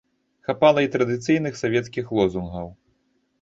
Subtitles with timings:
[0.47, 2.67] Хапала і традыцыйных савецкіх лозунгаў.